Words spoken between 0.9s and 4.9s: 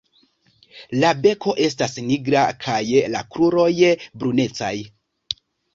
La beko estas nigra kaj la kruroj brunecaj.